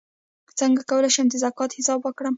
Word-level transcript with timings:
څنګه 0.59 0.81
کولی 0.89 1.09
شم 1.15 1.27
د 1.29 1.35
زکات 1.43 1.71
حساب 1.77 1.99
وکړم 2.03 2.29